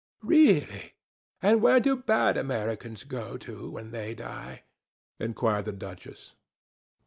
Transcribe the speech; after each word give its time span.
"Really! 0.23 0.93
And 1.43 1.61
where 1.61 1.79
do 1.79 1.95
bad 1.95 2.35
Americans 2.35 3.03
go 3.03 3.37
to 3.37 3.69
when 3.69 3.91
they 3.91 4.15
die?" 4.15 4.63
inquired 5.19 5.65
the 5.65 5.73
duchess. 5.73 6.33